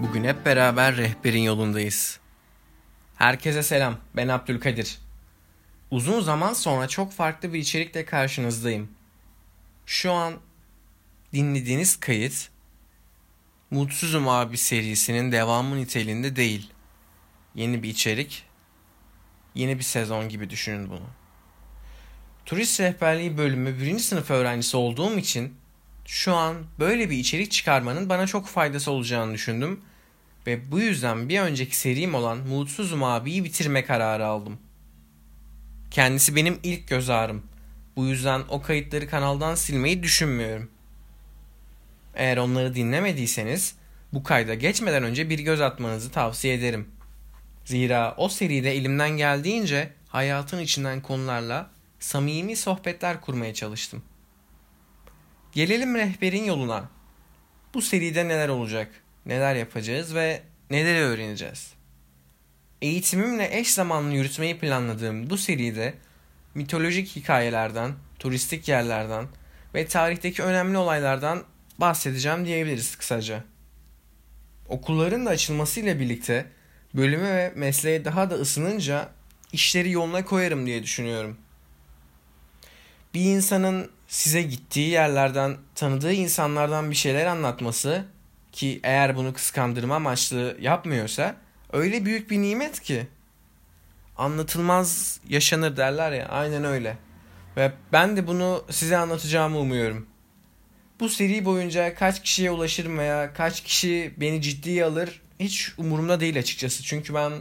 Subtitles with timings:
[0.00, 2.20] Bugün hep beraber rehberin yolundayız.
[3.14, 3.98] Herkese selam.
[4.16, 4.98] Ben Abdülkadir.
[5.90, 8.88] Uzun zaman sonra çok farklı bir içerikle karşınızdayım.
[9.86, 10.34] Şu an
[11.32, 12.50] dinlediğiniz kayıt
[13.70, 16.72] Mutsuzum abi serisinin devamı niteliğinde değil.
[17.54, 18.44] Yeni bir içerik,
[19.54, 21.06] yeni bir sezon gibi düşünün bunu.
[22.46, 25.56] Turist rehberliği bölümü birinci sınıf öğrencisi olduğum için
[26.06, 29.80] şu an böyle bir içerik çıkarmanın bana çok faydası olacağını düşündüm
[30.46, 34.58] ve bu yüzden bir önceki serim olan Mutsuzum abiyi bitirme kararı aldım.
[35.90, 37.42] Kendisi benim ilk göz ağrım.
[37.96, 40.70] Bu yüzden o kayıtları kanaldan silmeyi düşünmüyorum.
[42.14, 43.74] Eğer onları dinlemediyseniz
[44.12, 46.88] bu kayda geçmeden önce bir göz atmanızı tavsiye ederim.
[47.64, 54.02] Zira o seride elimden geldiğince hayatın içinden konularla samimi sohbetler kurmaya çalıştım.
[55.56, 56.88] Gelelim rehberin yoluna.
[57.74, 58.88] Bu seride neler olacak,
[59.26, 61.72] neler yapacağız ve neler öğreneceğiz.
[62.82, 65.94] Eğitimimle eş zamanlı yürütmeyi planladığım bu seride
[66.54, 69.26] mitolojik hikayelerden, turistik yerlerden
[69.74, 71.44] ve tarihteki önemli olaylardan
[71.78, 73.44] bahsedeceğim diyebiliriz kısaca.
[74.68, 76.46] Okulların da açılmasıyla birlikte
[76.94, 79.08] bölümü ve mesleğe daha da ısınınca
[79.52, 81.38] işleri yoluna koyarım diye düşünüyorum.
[83.14, 88.04] Bir insanın size gittiği yerlerden, tanıdığı insanlardan bir şeyler anlatması
[88.52, 91.36] ki eğer bunu kıskandırma amaçlı yapmıyorsa
[91.72, 93.06] öyle büyük bir nimet ki.
[94.16, 96.96] Anlatılmaz yaşanır derler ya aynen öyle.
[97.56, 100.06] Ve ben de bunu size anlatacağımı umuyorum.
[101.00, 106.38] Bu seri boyunca kaç kişiye ulaşırım veya kaç kişi beni ciddiye alır hiç umurumda değil
[106.38, 106.82] açıkçası.
[106.82, 107.32] Çünkü ben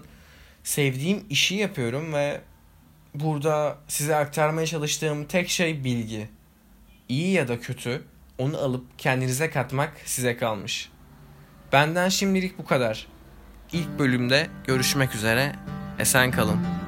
[0.64, 2.42] sevdiğim işi yapıyorum ve
[3.14, 6.30] burada size aktarmaya çalıştığım tek şey bilgi.
[7.10, 8.04] İyi ya da kötü
[8.38, 10.90] onu alıp kendinize katmak size kalmış.
[11.74, 13.08] Benden şimdilik bu kadar.
[13.72, 15.56] İlk bölümde görüşmek üzere.
[16.00, 16.85] Esen kalın.